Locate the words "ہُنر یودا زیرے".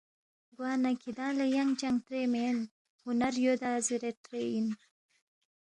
3.03-4.11